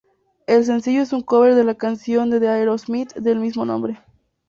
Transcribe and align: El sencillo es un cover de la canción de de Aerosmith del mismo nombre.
El 0.47 0.65
sencillo 0.65 1.03
es 1.03 1.13
un 1.13 1.21
cover 1.21 1.53
de 1.53 1.63
la 1.63 1.75
canción 1.75 2.31
de 2.31 2.39
de 2.39 2.49
Aerosmith 2.49 3.13
del 3.13 3.39
mismo 3.39 3.65
nombre. 3.65 4.01